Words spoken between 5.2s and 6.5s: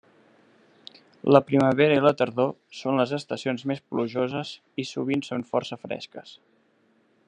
són força fresques.